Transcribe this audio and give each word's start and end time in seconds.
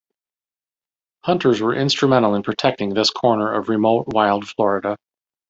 Hunters 1.23 1.61
were 1.61 1.75
instrumental 1.75 2.33
in 2.33 2.41
protecting 2.41 2.89
this 2.91 3.11
corner 3.11 3.53
of 3.53 3.69
remote, 3.69 4.05
wild 4.07 4.47
Florida. 4.47 4.97